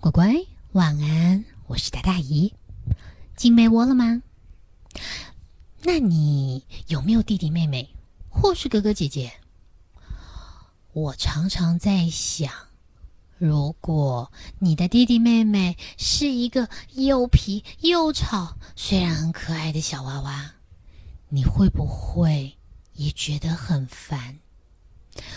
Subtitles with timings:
[0.00, 0.32] 乖乖，
[0.74, 2.54] 晚安，我是大大姨。
[3.34, 4.22] 进被窝了吗？
[5.82, 7.88] 那你有没有弟弟妹妹，
[8.28, 9.32] 或是哥哥姐姐？
[10.92, 12.52] 我常常在想，
[13.38, 14.30] 如果
[14.60, 20.54] 你的弟弟妹妹是一个又皮又吵，虽然很可爱的小娃娃，
[21.28, 22.56] 你会不会
[22.92, 24.38] 也觉得很烦？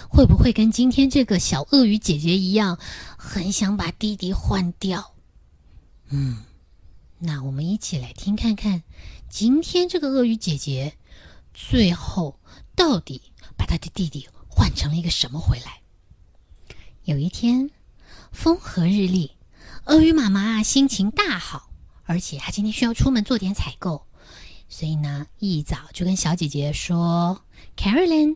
[0.09, 2.77] 会不会跟今天这个小鳄鱼姐姐一样，
[3.17, 5.13] 很想把弟弟换掉？
[6.09, 6.43] 嗯，
[7.19, 8.83] 那我们一起来听看看，
[9.29, 10.97] 今天这个鳄鱼姐姐
[11.53, 12.39] 最后
[12.75, 13.21] 到底
[13.57, 15.81] 把她的弟弟换成了一个什么回来？
[17.03, 17.69] 有一天，
[18.31, 19.31] 风和日丽，
[19.85, 21.71] 鳄鱼妈妈心情大好，
[22.03, 24.05] 而且她今天需要出门做点采购，
[24.67, 27.43] 所以呢，一早就跟小姐姐说
[27.77, 28.35] ：“Carolyn。”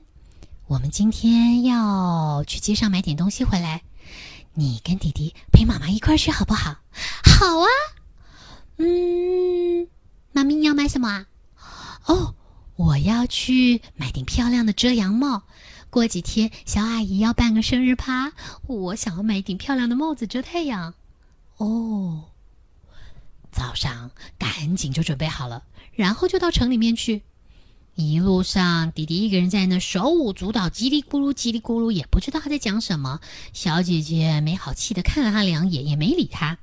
[0.67, 3.83] 我们今天要去街上买点东西回来，
[4.55, 6.77] 你跟弟弟陪妈妈一块儿去好不好？
[7.23, 7.67] 好啊。
[8.77, 9.87] 嗯，
[10.31, 11.27] 妈咪你要买什么啊？
[12.07, 12.33] 哦，
[12.77, 15.43] 我要去买顶漂亮的遮阳帽。
[15.91, 18.33] 过几天小阿姨要办个生日趴，
[18.65, 20.95] 我想要买一顶漂亮的帽子遮太阳。
[21.57, 22.23] 哦，
[23.51, 24.09] 早上
[24.39, 27.21] 赶紧就准备好了，然后就到城里面去。
[27.95, 33.21] 一路上，弟弟一个人在那手舞足蹈，叽里咕噜，叽里咕噜，也不知道他在讲什么。
[33.53, 36.57] 小姐姐没好气的看了他两眼，也没理他。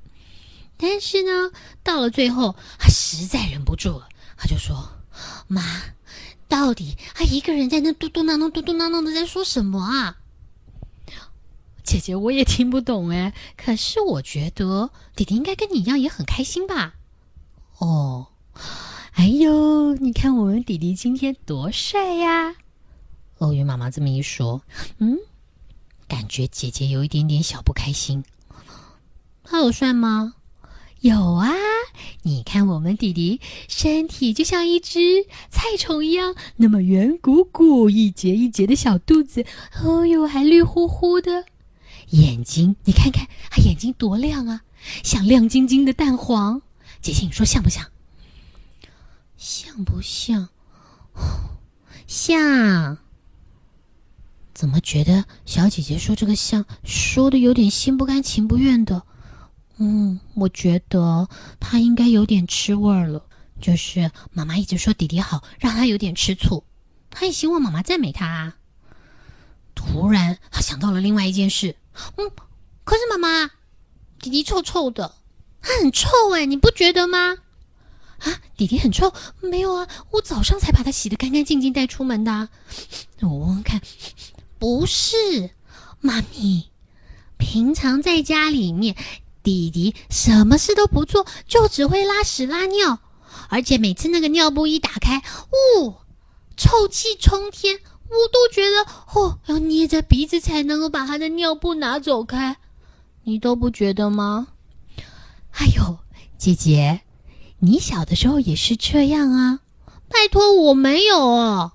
[0.77, 4.91] 但是呢，到了最后，他实在忍不住了，他就说
[5.49, 5.63] ：“妈，
[6.47, 10.17] 到底他一个人在那嘟嘟囔囔、嘟嘟囔囔的在说什么啊？”
[11.83, 13.33] 姐姐，我也听不懂哎。
[13.57, 16.93] 可是我觉得弟弟应该跟你一样，也很开心吧？
[17.79, 18.27] 哦。
[19.15, 22.55] 哎呦，你看我们弟弟今天多帅呀！
[23.37, 24.61] 鳄鱼妈妈这么一说，
[24.97, 25.17] 嗯，
[26.07, 28.23] 感觉姐姐有一点点小不开心。
[29.43, 30.33] 他有帅吗？
[31.01, 31.51] 有啊！
[32.23, 34.99] 你看我们弟弟身体就像一只
[35.49, 39.45] 菜虫一样，那么圆鼓鼓、一节一节的小肚子，
[39.83, 41.45] 哦呦，还绿乎乎的
[42.09, 44.61] 眼睛，你看看他眼睛多亮啊，
[45.03, 46.63] 像亮晶晶的蛋黄。
[46.99, 47.85] 姐姐，你说像不像？
[49.45, 50.47] 像不像？
[52.07, 52.97] 像？
[54.53, 59.03] 怎么觉得小姐姐说这个像，说的有点心不甘情不愿的？
[59.79, 61.27] 嗯，我觉得
[61.59, 63.25] 她应该有点吃味儿了。
[63.59, 66.63] 就是妈妈一直说弟弟好，让他有点吃醋。
[67.09, 68.53] 他也希望妈妈赞美他。
[69.75, 71.75] 突然，他想到了另外一件事。
[72.15, 72.31] 嗯，
[72.85, 73.51] 可是妈妈，
[74.19, 75.15] 弟弟臭臭的，
[75.61, 77.39] 他很臭哎，你不觉得吗？
[78.23, 82.49] 啊，弟弟很臭，没有啊，我早上才把它洗得干干净净带出门的。
[83.21, 83.81] 我闻闻看，
[84.57, 85.51] 不是，
[85.99, 86.69] 妈咪，
[87.37, 88.95] 平常在家里面，
[89.43, 92.99] 弟弟什么事都不做，就只会拉屎拉尿，
[93.49, 95.21] 而且每次那个尿布一打开，
[95.81, 95.95] 呜，
[96.55, 102.55] 臭气冲天，我都觉得哦，要捏着鼻子才能够把他的尿布拿走开，
[103.23, 104.47] 你都不觉得吗？
[105.51, 105.99] 哎呦，
[106.37, 107.01] 姐姐。
[107.63, 109.61] 你小的时候也是这样啊？
[110.09, 111.71] 拜托，我没有哦，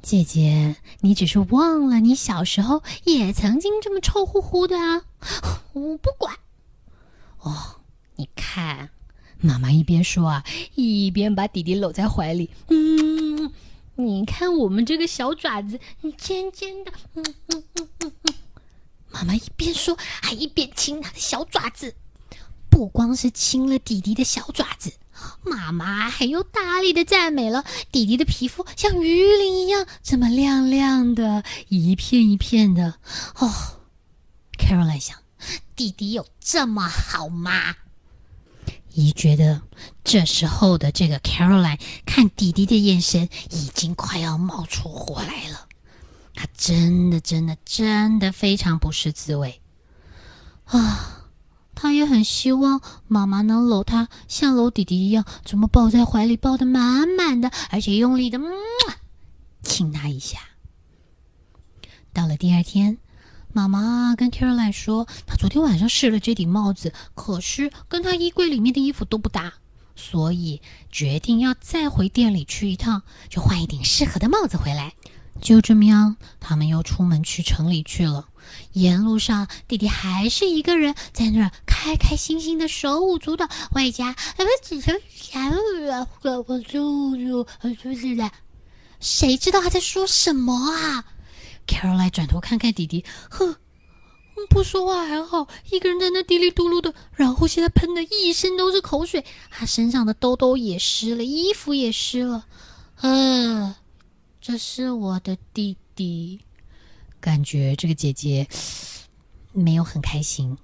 [0.00, 5.02] 姐姐，你只是忘了你小时候也曾经这么臭乎乎的啊！
[5.74, 6.34] 我不管。
[7.40, 7.80] 哦，
[8.16, 8.88] 你看，
[9.40, 10.44] 妈妈一边说啊，
[10.74, 12.48] 一边把弟弟搂在怀里。
[12.68, 13.52] 嗯，
[13.96, 15.78] 你看我们这个小爪子，
[16.16, 16.90] 尖尖的。
[17.12, 18.34] 嗯嗯嗯嗯嗯。
[19.10, 21.94] 妈妈一边说，还一边亲他的小爪子。
[22.74, 24.92] 不光是亲了弟弟的小爪子，
[25.44, 32.98] 妈妈还又大力的赞美了弟弟的皮肤，像鱼鳞一样这么亮亮的，一片一片的。
[33.38, 33.48] 哦
[34.58, 35.16] ，Caroline 想，
[35.76, 37.76] 弟弟有这么好吗？
[38.92, 39.62] 姨觉得
[40.02, 45.68] 这时候的这个 Caroline 看弟弟的眼神已经快要冒出火来了，
[46.34, 49.60] 他真的真的真的非常不是滋味
[50.64, 51.20] 啊。
[51.74, 58.40] 他也很希望妈妈能搂他，像搂弟弟一样，这么抱在怀里，抱得满满的，而且用力的
[59.62, 60.38] 亲他一下。
[62.12, 62.98] 到了第二天，
[63.52, 69.54] 妈妈跟 Caroline 说，她昨天晚上试了这顶帽子，可是跟她衣柜里面的衣服都不搭，
[69.96, 74.94] 所以决定要再回店里去一趟，就换一顶适合的帽子回来。
[75.40, 78.28] 就这么样，他们又出门去城里去了。
[78.72, 87.44] 沿路上，弟弟还是一个人在那儿开开心心的手舞足蹈，外加我只想想我我我就就
[87.82, 88.30] 就是的，
[89.00, 91.04] 谁知道他在说什么啊
[91.66, 93.56] ？Caroline 转头看看弟弟，哼，
[94.50, 102.44] 不说话还好，一个人在那嘀里嘟噜的，然后现在喷的一身都是口水，他身上的兜兜也湿了，衣服也湿了。
[103.00, 103.74] 嗯，
[104.40, 106.40] 这是我的弟弟，
[107.24, 108.46] 感觉这个姐姐
[109.54, 110.58] 没有很开心。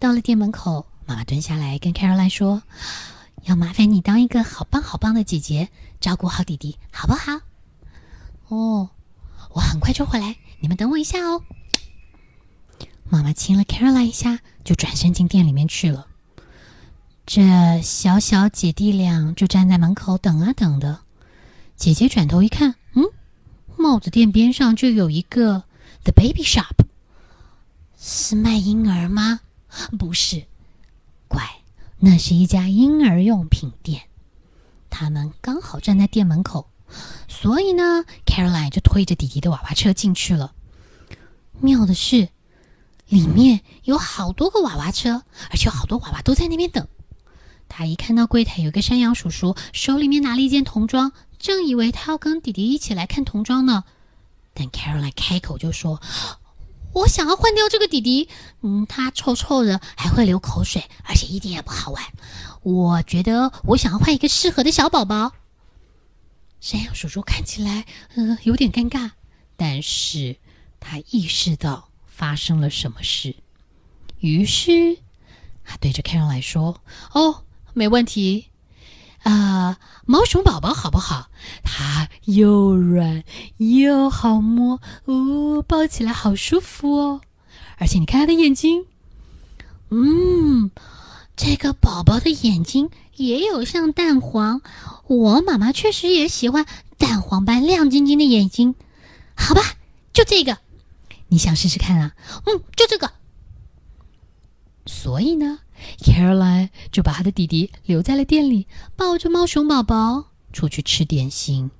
[0.00, 2.60] 到了店门口，妈妈蹲下来跟 Caroline 说
[3.46, 5.68] ：“要麻烦你当一个好棒好棒的姐姐，
[6.00, 7.38] 照顾好弟弟，好不好？”
[8.50, 8.90] 哦，
[9.54, 11.40] 我很快就回来，你们等我一下哦。
[13.08, 16.08] 妈妈亲了 Caroline 一下，就转身进店里面去了。
[17.24, 20.98] 这小小姐弟俩就站在门口等啊等的。
[21.76, 23.04] 姐姐转头一看，嗯，
[23.76, 25.62] 帽子店边上就有一个
[26.04, 26.84] The Baby Shop，
[27.96, 29.40] 是卖婴儿吗？
[29.98, 30.44] 不是，
[31.28, 31.42] 乖，
[31.98, 34.02] 那是一家婴儿用品店。
[34.90, 36.68] 他们刚好站在店门口，
[37.28, 40.52] 所以呢，Caroline 就推着弟弟的娃娃车进去了。
[41.60, 42.28] 妙的是，
[43.08, 46.88] 里面有好多个娃娃车，而且好多娃娃都在那边等。
[47.68, 53.84] 他一看到柜台有个山羊叔叔，手里面拿了一件童装，正以为他要跟弟弟一起来看童装呢，
[54.54, 56.00] 但 Caroline 开口就说。
[56.94, 58.28] 我想要换掉这个弟弟，
[58.60, 62.04] 嗯，他臭臭的，还会流口水，而且一点也不好玩。
[62.62, 65.32] 我觉得我想要换一个适合的小宝宝。
[66.60, 69.12] 山羊叔叔看起来，呃，有点尴尬，
[69.56, 70.36] 但是
[70.80, 73.36] 他意识到发生了什么事，
[74.20, 74.98] 于是
[75.64, 76.82] 他对着 Caroline 说
[77.14, 78.50] ：“哦，没问题。”
[79.22, 81.28] 啊，毛熊宝宝好不好？
[81.62, 83.24] 它又软
[83.58, 87.20] 又好摸，哦，抱起来好舒服哦。
[87.78, 88.86] 而且你看它的眼睛，
[89.90, 90.70] 嗯，
[91.36, 94.60] 这个宝宝的眼睛也有像蛋黄。
[95.06, 96.66] 我妈妈确实也喜欢
[96.98, 98.74] 蛋黄般亮晶晶的眼睛。
[99.34, 99.62] 好吧，
[100.12, 100.58] 就这个，
[101.28, 102.12] 你想试试看啊？
[102.46, 103.10] 嗯，就这个。
[104.86, 105.60] 所以呢
[105.98, 111.70] ？Caroline 就把他的弟弟留在了店里，抱着猫熊宝宝出去吃点心。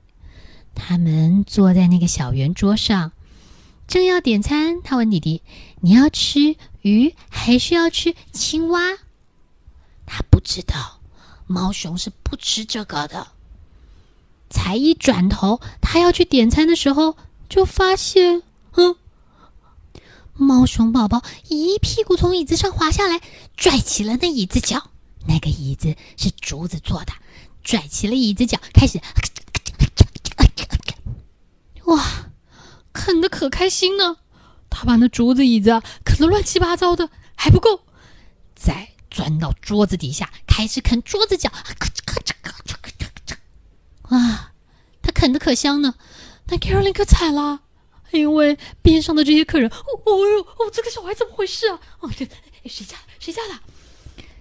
[0.75, 3.13] 他们坐在那个小圆桌上，
[3.87, 4.81] 正要点餐。
[4.83, 5.43] 他问弟弟
[5.83, 8.81] ：“你要吃鱼还是要吃青蛙？”
[10.07, 11.01] 他不知道，
[11.47, 13.29] 猫熊是不吃这个的。
[14.49, 17.17] 才一转头，他要去点餐的时候，
[17.49, 18.43] 就发现，
[18.77, 18.97] 嗯。
[20.43, 23.21] 猫熊宝宝一屁股从椅子上滑下来，
[23.57, 24.91] 拽起了那椅子脚。
[25.27, 27.13] 那个椅子是竹子做的，
[27.63, 29.01] 拽起了椅子脚，开始，
[31.85, 32.05] 哇，
[32.93, 34.17] 啃的可开心呢！
[34.69, 37.83] 他把那竹子椅子啃得乱七八糟的，还不够，
[38.55, 41.53] 再钻到桌子底下，开始啃桌子角，
[44.09, 44.53] 哇，
[45.03, 45.95] 他啃的可香呢。
[46.49, 47.61] 那 Caroline 可惨了。
[48.19, 51.81] 因为边上的这些客人，哦哦哟，哦，这个小孩怎么回事啊？
[52.01, 52.27] 哦，这
[52.69, 53.55] 谁家谁家的？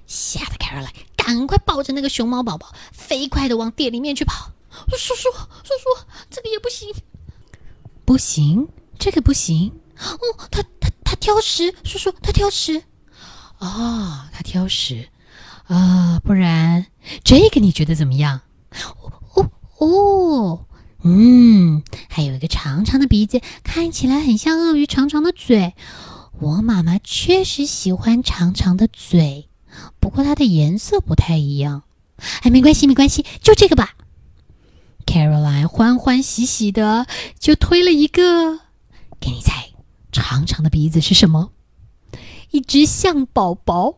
[0.08, 4.52] 吓得 Caroline 赶快抱着那个熊猫宝宝，飞快的往店里面去跑。
[4.98, 6.94] 叔叔，叔叔，这个也不行，
[8.06, 8.68] 不行，
[9.00, 9.72] 这个不行。
[9.98, 12.84] 哦，他他他挑食，叔叔，他挑食。
[13.60, 15.08] 哦，他挑食。
[15.68, 16.88] 啊，不然
[17.24, 18.42] 这个你觉得怎么样？
[19.00, 20.66] 哦哦哦。
[21.04, 25.74] 嗯，还有一个长长的鼻子，看起来很像鳄鱼长长的嘴。
[26.40, 29.50] 我妈妈确实喜欢长长的嘴，
[30.00, 31.84] 不过它的颜色不太一样。
[32.42, 33.96] 哎，没关系，没关系，就这个吧。
[35.06, 37.08] Caroline 欢欢喜喜的
[37.40, 38.60] 就推了一个，
[39.20, 39.70] 给你猜，
[40.12, 41.52] 长长的鼻子是什么？
[42.52, 43.96] 一只象宝宝，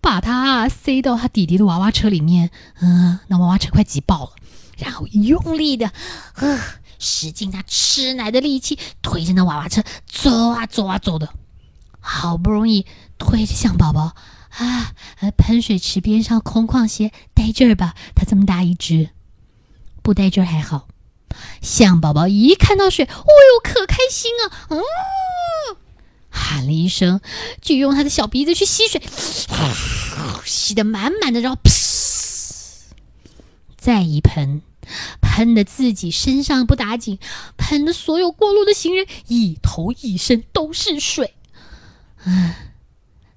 [0.00, 2.50] 把它塞到他弟弟的娃娃车里面。
[2.80, 4.30] 嗯，那娃娃车快挤爆了。
[4.76, 5.90] 然后用力的，
[6.34, 6.60] 呃，
[6.98, 11.32] 使劲他吃奶的力气，推着那娃娃车走啊走啊走的，
[12.00, 12.86] 好不容易
[13.18, 14.14] 推着象宝宝
[14.50, 14.92] 啊，
[15.36, 17.94] 喷水池边上空旷些，带劲儿吧？
[18.14, 19.10] 它这么大一只，
[20.02, 20.88] 不带劲儿还好。
[21.60, 24.66] 象宝宝一看到水，哦呦，可开心啊！
[24.70, 24.80] 嗯，
[26.30, 27.20] 喊了一声，
[27.60, 29.02] 就用他的小鼻子去吸水，
[30.46, 31.58] 吸得满满的，然后
[33.86, 34.62] 再一喷。
[35.20, 37.20] 喷的自己身上不打紧，
[37.56, 41.34] 喷的所有过路的行人一头一身都是水。
[42.24, 42.52] 嗯，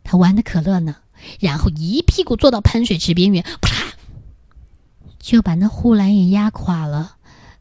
[0.03, 0.95] 他玩的可乐呢，
[1.39, 3.93] 然后一屁股坐到喷水池边缘，啪，
[5.19, 7.17] 就把那护栏也压垮了。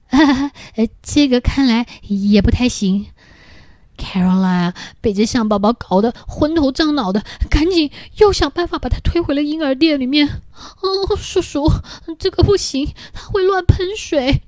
[0.09, 3.09] 呃， 这个看来也不太行。
[3.99, 10.41] Caroline 被这象宝宝搞得昏头胀脑的，赶紧又想办法把它推回了婴儿店里面。
[10.81, 11.71] 哦，叔叔，
[12.19, 14.43] 这个不行，它会乱喷水。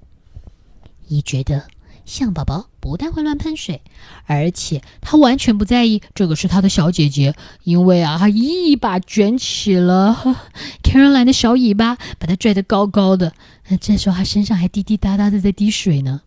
[1.08, 1.64] 一觉得
[2.06, 3.82] 象宝宝不但会乱喷水，
[4.26, 10.16] 而且他完全不在意这个是他的小姐姐，因为啊，他一把卷起了
[10.82, 13.32] Caroline 的小尾巴，把它拽得高高的。
[13.80, 16.22] 这时候他身上还滴滴答答的在滴水呢。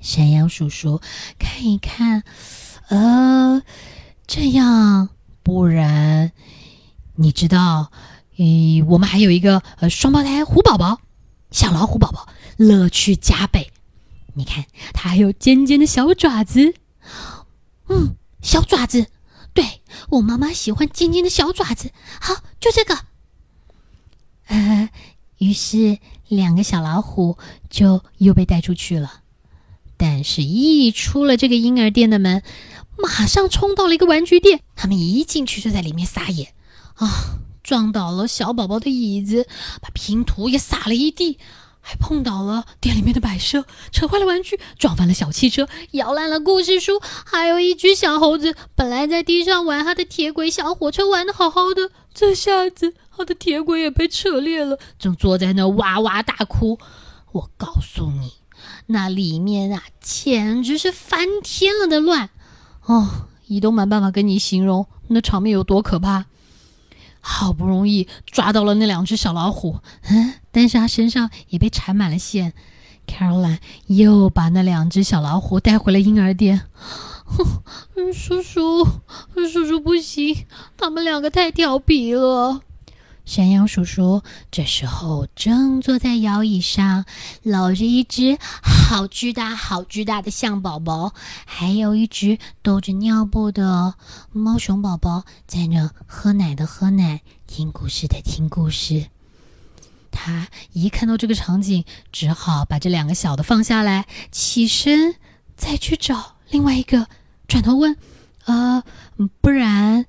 [0.00, 1.00] 山羊叔叔
[1.38, 2.22] 看一看，
[2.88, 3.62] 呃，
[4.26, 5.08] 这样，
[5.42, 6.32] 不然
[7.16, 7.90] 你知道，
[8.36, 11.00] 诶，我们还有一个呃双胞胎虎宝宝，
[11.50, 13.72] 小老虎宝宝，乐趣加倍。
[14.34, 16.74] 你看，它还有尖尖的小爪子，
[17.88, 19.06] 嗯，小爪子，
[19.52, 21.90] 对我妈妈喜欢尖尖的小爪子。
[22.20, 22.96] 好，就这个。
[24.46, 24.88] 呃，
[25.38, 27.36] 于是两个小老虎
[27.68, 29.22] 就又被带出去了。
[29.98, 32.42] 但是，一出了这个婴儿店的门，
[32.96, 34.60] 马上冲到了一个玩具店。
[34.74, 36.54] 他们一进去就在里面撒野，
[36.94, 39.46] 啊，撞倒了小宝宝的椅子，
[39.82, 41.38] 把拼图也撒了一地。
[41.80, 56.78] 还碰倒了店里面的摆设，扯坏了玩具，撞翻了小汽车，摇烂了故事书，还有一只小猴子，本来在地上玩他的铁轨小火车，玩的好好的，这下子他的铁轨也被扯裂了，正坐在那哇哇大哭。
[57.32, 58.32] 我告诉你，
[58.88, 62.30] 那里面啊，简直是翻天了的乱
[62.84, 66.26] 哦，一都没办法跟你形容那场面有多可怕。
[67.20, 72.54] 好不容易抓到了那两只小老虎，嗯，但是他身上也被缠满了线。
[73.06, 76.62] Caroline 又把那两只小老虎带回了婴儿店。
[78.14, 78.84] 叔叔，
[79.34, 82.60] 叔叔不行，他们两个太调皮了。
[83.28, 87.04] 山羊叔叔这时候正坐在摇椅上，
[87.42, 91.12] 搂着一只好巨大、好巨大的象宝宝，
[91.44, 93.94] 还有一只兜着尿布的
[94.32, 99.08] 猫熊宝宝，在那喝奶的喝奶，听故事的听故事。
[100.10, 105.16] 他一看到这个场景，只好把这两个小的放下来，起身
[105.54, 107.06] 再去找另外一个，
[107.46, 107.94] 转头问
[108.46, 108.82] ：“呃，
[109.42, 110.06] 不然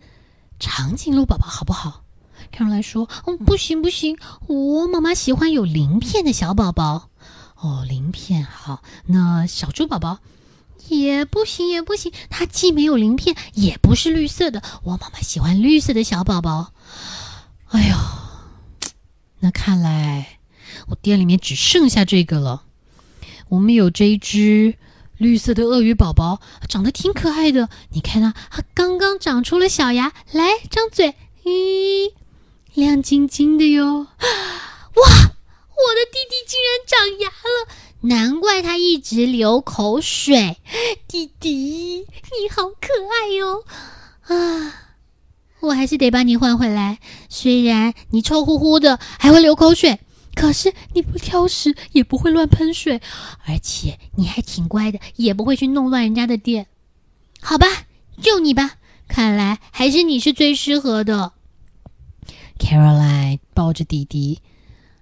[0.58, 2.06] 长颈鹿宝宝好不好？”
[2.52, 7.10] 看出来说：“嗯，不行不行，我妈妈喜欢有鳞片的小宝宝。
[7.62, 8.82] 哦，鳞片好。
[9.06, 10.20] 那小猪宝宝
[10.88, 14.62] 也不行也不行，它既没有鳞片，也不是绿色的。
[14.84, 16.72] 我妈妈喜欢绿色的小宝宝。
[17.68, 17.96] 哎呦，
[19.40, 20.40] 那看来
[20.88, 22.64] 我店里面只剩下这个了。
[23.50, 24.76] 我们有这一只
[25.18, 27.70] 绿色的鳄鱼宝宝，长得挺可爱的。
[27.90, 32.14] 你看它，它刚刚长出了小牙，来张嘴，咦。”
[32.76, 33.84] 亮晶晶的哟！
[33.98, 34.06] 哇，
[34.96, 37.68] 我的弟弟竟然长牙了，
[38.02, 40.58] 难怪他一直流口水。
[41.08, 43.64] 弟弟，你好可爱哟！
[44.28, 44.92] 啊，
[45.62, 47.00] 我还是得把你换回来。
[47.28, 50.00] 虽然你臭乎乎的，还会流口水，
[50.36, 53.02] 可是你不挑食，也不会乱喷水，
[53.48, 56.68] 而且你还挺乖的，也不会去弄乱人家的店。
[57.42, 57.66] 好吧，
[58.22, 58.76] 就你吧。
[59.08, 61.34] 看来还是你是最适合的。
[62.60, 64.42] Caroline 抱着弟弟，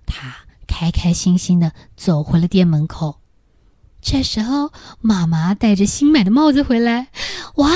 [0.06, 0.38] 他
[0.68, 3.20] 开开心心的走回了店门口。
[4.00, 4.72] 这时候，
[5.02, 7.10] 妈妈戴着新买的帽子回来，
[7.56, 7.70] 哇，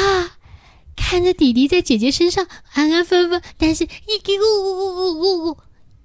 [0.95, 3.87] 看着弟弟在姐姐身上安安分分，但是一
[4.23, 5.57] 咕咕咕咕咕咕，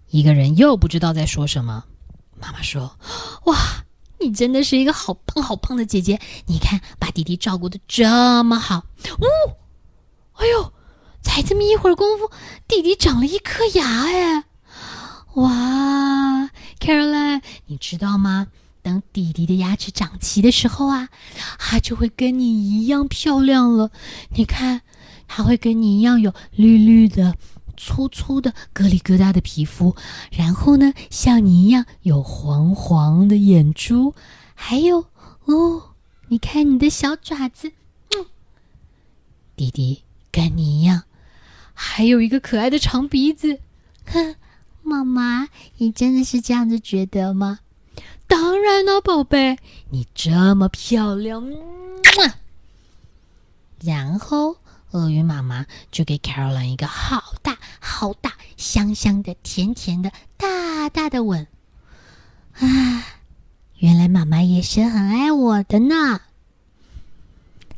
[0.09, 1.85] 一个人又不知道在说什么。
[2.41, 2.99] 妈妈说
[3.47, 3.57] ：“哇，
[4.19, 6.21] 你真的是一个好棒好棒的姐姐！
[6.47, 8.87] 你看，把弟弟照顾的这么好。”
[9.21, 9.25] 呜，
[10.33, 10.73] 哎呦！
[11.27, 12.31] 才这么一会儿功夫，
[12.69, 14.45] 弟弟长了一颗牙哎！
[15.35, 18.47] 哇，Caroline，你知道吗？
[18.81, 21.09] 等弟弟的牙齿长齐的时候啊，
[21.59, 23.91] 他就会跟你一样漂亮了。
[24.37, 24.83] 你看，
[25.27, 27.35] 他会跟你一样有绿绿的、
[27.77, 29.97] 粗粗的、疙里疙瘩的皮肤，
[30.31, 34.15] 然后呢，像你一样有黄黄的眼珠，
[34.55, 35.07] 还有
[35.47, 35.97] 哦，
[36.29, 37.73] 你看你的小爪子，
[38.17, 38.27] 嗯，
[39.57, 41.03] 弟弟跟你一样。
[41.79, 43.61] 还有一个可爱的长鼻子，
[44.07, 44.35] 哼，
[44.83, 47.61] 妈妈，你真的是这样子觉得吗？
[48.27, 49.59] 当然了，宝贝，
[49.91, 51.47] 你这么漂亮。
[53.83, 54.57] 然后，
[54.93, 61.47] 鳄鱼妈妈就给 Caroline 一个好大、好大、香香的、甜甜的、大大的吻。
[62.55, 63.05] 啊，
[63.79, 66.23] 原来妈妈也是很爱我的呢。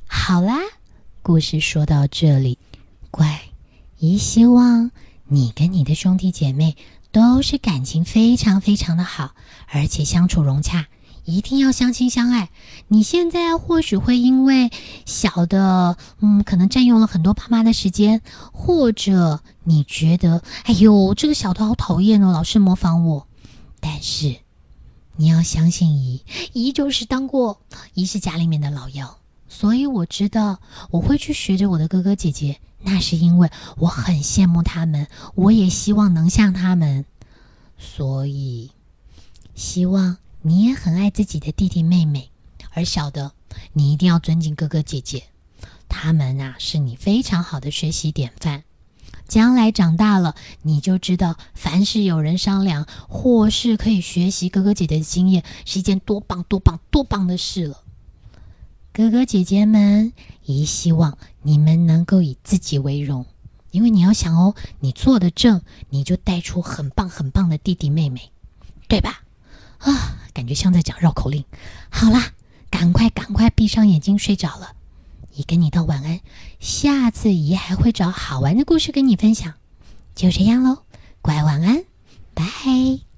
[0.07, 0.57] 好啦，
[1.21, 2.59] 故事说到这里，
[3.11, 3.48] 乖。
[4.00, 4.93] 姨希望
[5.26, 6.76] 你跟你的兄弟姐妹
[7.11, 9.35] 都是感情非常非常的好，
[9.67, 10.87] 而且相处融洽，
[11.25, 12.49] 一定要相亲相爱。
[12.87, 14.71] 你现在或许会因为
[15.05, 23.26] 小的，嗯，可能占用了很多爸妈的时间，或者你觉得，哎呦，这个小的好讨厌哦，老是模仿我。
[23.81, 24.37] 但是
[25.17, 27.61] 你要相信姨，姨就是当过，
[27.95, 30.61] 姨是家里面的老幺，所以我知道
[30.93, 37.05] 我会去学着我的哥哥姐姐，那是因为我很羡慕他们，我也希望能像他们，
[37.77, 38.71] 所以
[39.55, 42.31] 希望你也很爱自己的弟弟妹妹，
[42.73, 43.33] 而小的
[43.73, 45.25] 你一定要尊敬哥哥姐姐，
[45.89, 48.65] 他们啊是你非常好的学习典范。
[49.27, 57.83] 将来长大了，你就知道，凡是有人商量，或是可以学习哥哥姐姐的经验，是一件多棒、多棒、多棒的事了。
[58.92, 60.12] 哥哥姐姐们，
[60.45, 63.26] 也希望你们能够以自己为荣，
[63.71, 68.30] 因为你要想哦，你做的正，你就带出很棒、很棒的弟弟妹妹，
[68.88, 69.23] 对吧？
[69.78, 71.45] 啊，感觉像在讲绕口令。
[71.88, 72.33] 好啦，
[72.71, 74.73] 赶快、赶快闭上眼睛睡着了。
[75.33, 76.21] 姨跟你道晚安，
[76.59, 79.54] 下次姨还会找好玩的故事跟你分享。
[80.16, 80.83] 就这样喽，
[81.23, 81.85] 乖晚安，
[82.35, 82.99] 拜。